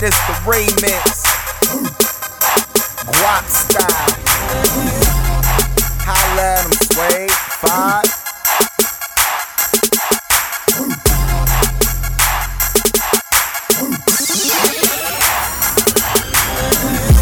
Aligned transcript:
This 0.00 0.16
the 0.26 0.34
remix. 0.44 1.24
Guap 3.06 3.44
style. 3.48 4.12
Holla 6.04 6.42
at 6.42 6.64
'em, 6.64 6.72
sway. 6.72 7.28
Five. 7.60 8.08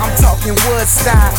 I'm 0.00 0.12
talking 0.20 0.56
Woodstock. 0.68 1.32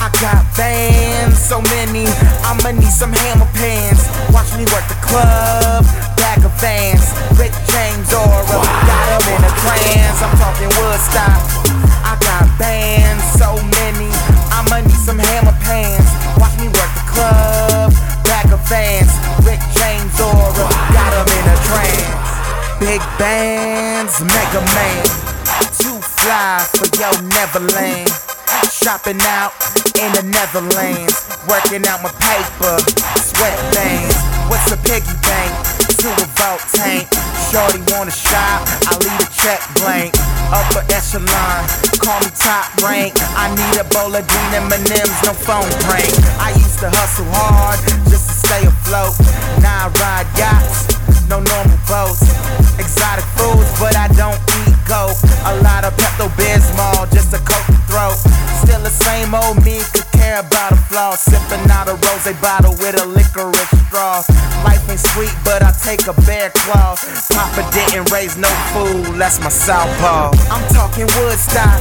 I 0.00 0.08
got 0.20 0.42
bands, 0.56 1.38
so 1.38 1.60
many. 1.60 2.06
I'ma 2.42 2.70
need 2.72 2.90
some 2.90 3.12
hammer 3.12 3.46
pants. 3.54 4.08
Watch 4.32 4.52
me 4.58 4.64
work 4.72 4.86
the 4.88 4.98
club, 5.02 5.84
bag 6.28 6.44
of 6.44 6.52
fans. 6.60 7.08
Rick 7.40 7.56
James 7.72 8.12
Aura, 8.12 8.60
got 8.84 9.06
him 9.16 9.24
in 9.32 9.40
a 9.48 9.52
trance. 9.64 10.20
I'm 10.20 10.34
talking 10.36 10.68
Woodstock. 10.76 11.40
I 12.04 12.12
got 12.20 12.44
bands, 12.60 13.24
so 13.40 13.56
many. 13.56 14.12
I'ma 14.52 14.84
need 14.84 15.00
some 15.08 15.16
hammer 15.16 15.56
pants. 15.64 16.12
Watch 16.36 16.52
me 16.60 16.68
work 16.68 16.92
the 17.00 17.06
club, 17.08 17.96
bag 18.28 18.52
of 18.52 18.60
fans. 18.68 19.08
Rick 19.48 19.62
James 19.72 20.20
Aura, 20.20 20.68
got 20.92 21.12
him 21.16 21.28
in 21.32 21.44
a 21.48 21.56
trance. 21.64 22.28
Big 22.76 23.00
bands, 23.16 24.20
Mega 24.20 24.60
Man. 24.76 25.04
Too 25.80 25.96
fly 25.96 26.60
for 26.76 26.88
your 27.00 27.14
Neverland. 27.24 28.12
Shopping 28.68 29.20
out 29.24 29.56
in 29.96 30.12
the 30.12 30.24
Netherlands. 30.28 31.24
Working 31.48 31.88
out 31.88 32.02
my 32.04 32.12
paper, 32.20 32.76
sweat 33.16 33.56
bands. 33.72 34.16
What's 34.52 34.70
a 34.72 34.76
piggy 34.76 35.16
bank? 35.24 35.67
To 35.98 36.06
a 36.06 36.26
vault 36.38 36.62
tank. 36.78 37.10
Shorty 37.50 37.82
wanna 37.90 38.14
shop, 38.14 38.62
I 38.86 38.94
leave 39.02 39.18
a 39.18 39.26
check 39.34 39.58
blank. 39.82 40.14
Upper 40.54 40.86
echelon, 40.94 41.66
call 41.98 42.22
me 42.22 42.30
top 42.38 42.70
rank. 42.86 43.18
I 43.34 43.50
need 43.50 43.82
a 43.82 43.86
bowl 43.90 44.14
of 44.14 44.22
green 44.22 44.70
M&M's, 44.70 45.18
no 45.26 45.34
phone 45.34 45.66
prank. 45.90 46.14
I 46.38 46.54
used 46.54 46.78
to 46.86 46.88
hustle 46.94 47.26
hard 47.34 47.82
just 48.06 48.30
to 48.30 48.34
stay 48.46 48.62
afloat. 48.62 49.18
Now 49.58 49.90
I 49.90 49.98
ride 49.98 50.30
yachts, 50.38 50.86
no 51.26 51.42
normal 51.42 51.78
boats. 51.90 52.22
Exotic 52.78 53.26
foods, 53.34 53.66
but 53.82 53.98
I 53.98 54.06
don't 54.14 54.38
eat 54.62 54.78
goat. 54.86 55.18
A 55.50 55.58
lot 55.66 55.82
of 55.82 55.98
Pepto 55.98 56.30
Bismol 56.38 57.10
just 57.10 57.34
to 57.34 57.42
coat 57.42 57.66
throat. 57.90 58.14
Still 58.62 58.80
the 58.86 58.94
same 58.94 59.34
old 59.34 59.58
me, 59.66 59.82
care 60.28 60.40
about 60.40 60.72
a 60.72 60.76
flaw. 60.88 61.14
Sipping 61.14 61.64
out 61.70 61.88
a 61.88 61.96
rose 62.04 62.28
bottle 62.40 62.74
with 62.80 63.00
a 63.00 63.06
licorice 63.06 63.72
straw. 63.86 64.22
Life 64.64 64.84
ain't 64.90 65.00
sweet, 65.12 65.34
but 65.44 65.62
I 65.62 65.72
take 65.72 66.06
a 66.06 66.14
bear 66.26 66.50
claw. 66.50 66.96
Papa 67.32 67.62
didn't 67.72 68.10
raise 68.12 68.36
no 68.36 68.50
fool, 68.72 69.02
that's 69.16 69.40
my 69.40 69.48
southpaw. 69.48 70.32
I'm 70.52 70.64
talking 70.74 71.08
Woodstock. 71.16 71.80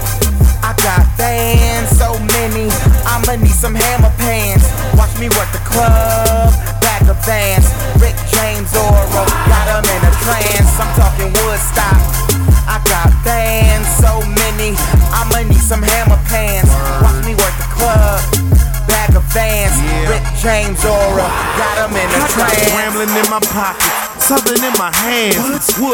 I 0.63 0.71
got 0.83 1.03
fans, 1.17 1.89
so 1.97 2.09
many. 2.35 2.67
I'ma 3.11 3.35
need 3.43 3.57
some 3.63 3.75
hammer 3.75 4.13
pants. 4.17 4.65
Watch 4.95 5.13
me 5.19 5.27
work 5.37 5.49
the 5.51 5.63
club, 5.67 6.51
back 6.81 7.03
of 7.07 7.17
vans. 7.25 7.67
Rick 7.99 8.17
James 8.31 8.71
Oro, 8.75 9.23
got 9.51 9.67
him 9.75 9.85
in 9.95 10.01
a 10.07 10.13
trance. 10.23 10.71
I'm 10.79 10.91
talking 10.95 11.29
Woodstock. 11.43 11.99
I 12.67 12.83
got 12.83 13.09
fans, 13.23 13.87
so 14.03 14.19
many. 14.43 14.75
Rick 20.47 20.63
James 20.63 20.85
Oro, 20.85 21.27
got 21.59 21.75
him 21.75 21.91
in 21.91 22.07
a 22.07 22.15
I 22.15 22.23
got 22.23 22.31
trance. 22.31 22.71
rambling 22.71 23.11
in 23.11 23.27
my 23.27 23.43
pocket, 23.51 23.83
something 24.15 24.55
in 24.63 24.71
my 24.79 24.95
hands. 24.95 25.35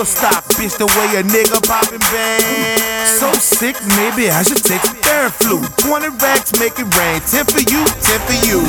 stop, 0.06 0.46
bitch, 0.54 0.78
the 0.78 0.86
way 0.94 1.10
a 1.18 1.26
nigga 1.26 1.58
popping 1.66 2.06
bands. 2.14 3.18
So 3.18 3.34
sick, 3.34 3.74
maybe 3.98 4.30
I 4.30 4.44
should 4.46 4.62
take 4.62 4.86
some 4.86 4.98
Theraflu. 5.02 5.58
20 5.82 6.22
racks, 6.22 6.54
make 6.62 6.78
it 6.78 6.86
rain. 6.86 7.18
10 7.26 7.50
for 7.50 7.66
you, 7.66 7.82
10 7.82 8.22
for 8.30 8.38
you. 8.46 8.62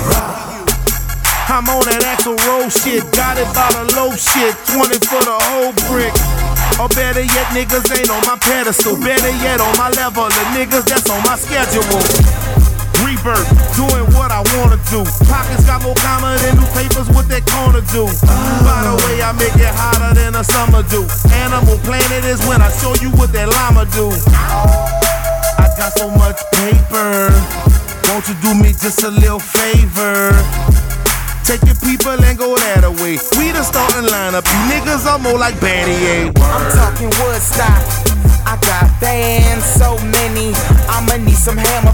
I'm 1.53 1.69
on 1.69 1.85
that 1.85 2.01
Axl 2.17 2.33
Rose 2.49 2.73
shit, 2.81 3.05
got 3.13 3.37
it 3.37 3.49
by 3.53 3.69
the 3.77 3.85
low 3.93 4.17
shit. 4.17 4.57
20 4.73 4.89
for 5.05 5.21
the 5.21 5.37
whole 5.53 5.77
brick. 5.93 6.17
Or 6.81 6.89
better 6.97 7.21
yet, 7.21 7.53
niggas 7.53 7.93
ain't 7.93 8.09
on 8.09 8.25
my 8.25 8.41
pedestal. 8.41 8.97
Better 8.97 9.37
yet, 9.45 9.61
on 9.61 9.77
my 9.77 9.91
level. 10.01 10.25
The 10.33 10.45
niggas 10.57 10.89
that's 10.89 11.11
on 11.13 11.21
my 11.29 11.37
schedule. 11.37 12.64
Rebirth, 13.05 13.45
doing 13.77 14.09
what 14.17 14.33
I 14.33 14.41
wanna 14.57 14.81
do. 14.89 15.05
Pockets 15.29 15.69
got 15.69 15.85
more 15.85 15.95
comma 16.01 16.41
than 16.41 16.57
newspapers, 16.57 17.09
what 17.13 17.29
they 17.29 17.45
corner 17.45 17.85
do. 17.93 18.09
By 18.65 18.81
the 18.89 18.97
way, 19.05 19.21
I 19.21 19.33
make 19.37 19.55
it 19.61 19.75
hotter 19.77 20.17
than 20.17 20.35
a 20.35 20.43
summer 20.43 20.83
do. 20.89 21.05
Animal 21.45 21.77
Planet 21.85 22.25
is 22.25 22.41
when 22.49 22.63
I 22.63 22.73
show 22.81 22.97
you 23.05 23.11
what 23.21 23.31
that 23.37 23.49
llama 23.53 23.85
do. 23.93 24.09
I 25.61 25.69
got 25.77 25.93
so 25.93 26.09
much 26.17 26.41
paper. 26.65 27.29
Won't 28.09 28.25
you 28.29 28.37
do 28.41 28.55
me 28.57 28.73
just 28.73 29.03
a 29.03 29.11
little 29.11 29.39
favor? 29.41 30.33
Take 31.45 31.63
your 31.69 31.77
people 31.77 32.17
and 32.17 32.39
go 32.39 32.57
that 32.57 32.85
away. 32.85 33.21
We 33.37 33.53
the 33.53 33.63
starting 33.63 34.09
lineup. 34.09 34.49
You 34.49 34.61
niggas 34.73 35.05
are 35.05 35.19
more 35.19 35.37
like 35.37 35.55
Banny 35.61 36.33
I'm 36.41 36.65
talking 36.73 37.13
Woodstock. 37.21 37.85
I 38.47 38.57
got 38.61 38.89
fans, 39.01 39.65
so 39.65 39.97
many. 40.05 40.53
I'ma 40.89 41.17
need 41.25 41.37
some 41.37 41.57
hammer 41.57 41.94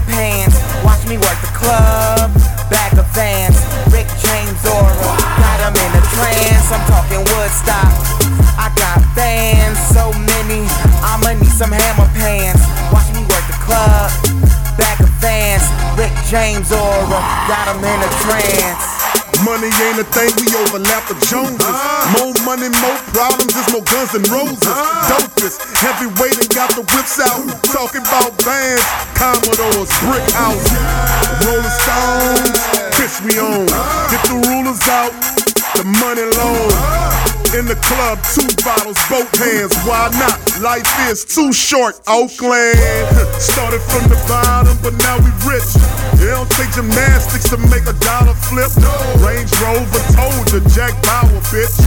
club, 1.71 2.31
bag 2.67 2.91
of 2.99 3.07
fans, 3.15 3.55
Rick 3.95 4.07
James 4.19 4.59
Aura, 4.67 5.11
got 5.39 5.59
him 5.63 5.75
in 5.79 5.91
a 5.95 6.03
trance. 6.11 6.67
I'm 6.67 6.83
talking 6.91 7.23
Woodstock. 7.31 7.95
I 8.59 8.67
got 8.75 8.99
bands, 9.15 9.79
so 9.95 10.11
many. 10.11 10.67
I'ma 10.99 11.39
need 11.39 11.55
some 11.55 11.71
hammer 11.71 12.09
pants. 12.19 12.63
Watch 12.91 13.07
me 13.15 13.23
work 13.31 13.45
the 13.47 13.59
club, 13.63 14.11
bag 14.77 14.99
of 14.99 15.11
vans. 15.23 15.63
Rick 15.95 16.13
James 16.27 16.71
Aura, 16.71 17.19
got 17.47 17.71
him 17.71 17.83
in 17.83 17.99
a 18.03 18.11
trance. 18.19 18.90
Money 19.41 19.73
ain't 19.73 19.97
a 19.97 20.05
thing, 20.13 20.29
we 20.37 20.45
overlap 20.53 21.09
the 21.09 21.17
Joneses. 21.25 21.65
Uh-huh. 21.65 22.21
More 22.21 22.35
money, 22.45 22.69
more 22.77 22.99
problems, 23.09 23.49
there's 23.57 23.73
more 23.73 23.81
guns 23.89 24.13
than 24.13 24.21
roses. 24.29 24.61
Uh-huh. 24.61 25.17
Dopest, 25.17 25.57
heavyweight 25.81 26.37
and 26.37 26.49
got 26.53 26.69
the 26.77 26.85
whips 26.93 27.17
out. 27.17 27.41
Talking 27.73 28.05
about 28.05 28.37
bands, 28.45 28.85
Commodores, 29.17 29.89
brick 30.05 30.25
house. 30.37 30.61
Rolling 31.41 31.73
Stones, 31.73 32.53
bitch 32.93 33.17
we 33.25 33.41
on. 33.41 33.65
Uh-huh. 33.65 34.13
Get 34.13 34.21
the 34.29 34.37
rulers 34.45 34.85
out, 34.93 35.09
the 35.73 35.89
money 35.89 36.27
loan. 36.37 37.01
In 37.57 37.65
the 37.65 37.75
club, 37.83 38.21
two 38.31 38.47
bottles, 38.63 38.95
both 39.09 39.27
hands. 39.41 39.75
Why 39.83 40.07
not? 40.21 40.37
Life 40.61 40.87
is 41.09 41.25
too 41.25 41.51
short, 41.51 41.99
Oakland. 42.07 42.77
Started 43.41 43.81
from 43.89 44.07
the 44.07 44.20
bottom, 44.27 44.75
but 44.83 44.93
now 44.99 45.17
we 45.21 45.31
rich. 45.47 45.69
It 46.19 46.29
don't 46.29 46.49
take 46.51 46.73
gymnastics 46.73 47.49
to 47.49 47.57
make 47.71 47.85
a 47.87 47.95
dollar 48.03 48.35
flip. 48.35 48.69
Range 49.23 49.49
Rover 49.63 50.03
told 50.13 50.45
you, 50.51 50.61
Jack 50.75 50.93
Bauer, 51.07 51.41
bitch. 51.53 51.79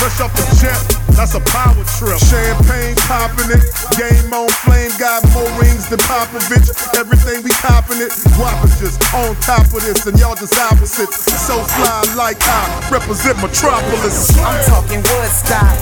Fresh 0.00 0.18
off 0.24 0.32
the 0.34 0.46
jet, 0.58 0.80
that's 1.12 1.34
a 1.34 1.42
power 1.52 1.84
trip. 1.98 2.18
Champagne 2.18 2.96
popping 3.06 3.52
it, 3.52 3.62
game 3.98 4.32
on 4.32 4.48
flame, 4.64 4.90
got 4.98 5.22
more 5.36 5.46
rings 5.60 5.86
than 5.88 6.00
Popovich. 6.08 6.72
Everything 6.96 7.44
we 7.44 7.50
copping 7.62 8.00
it, 8.00 8.10
Guapa 8.34 8.66
just 8.80 9.02
on 9.12 9.36
top 9.44 9.68
of 9.70 9.82
this, 9.84 10.06
and 10.06 10.18
y'all 10.18 10.34
just 10.34 10.56
opposites. 10.58 11.28
So 11.46 11.60
fly 11.76 12.02
like 12.16 12.40
I 12.40 12.88
represent 12.90 13.36
Metropolis. 13.42 14.32
I'm 14.38 14.58
talking 14.64 15.02
Woodstock. 15.12 15.76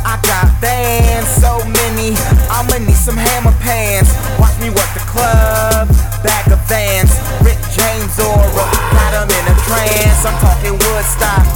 I 0.00 0.16
got 0.24 0.48
bands, 0.60 1.28
so 1.28 1.60
many. 1.68 2.16
I'ma 2.48 2.78
need 2.78 2.96
some 2.96 3.16
hammer 3.16 3.52
pants. 3.60 3.99
Vans. 11.02 11.49